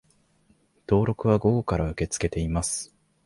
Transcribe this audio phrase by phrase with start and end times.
[0.89, 2.91] 登録は午後から受け付けています